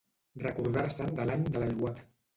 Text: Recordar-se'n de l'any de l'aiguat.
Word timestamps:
Recordar-se'n 0.43 1.13
de 1.21 1.29
l'any 1.31 1.45
de 1.51 1.63
l'aiguat. 1.65 2.05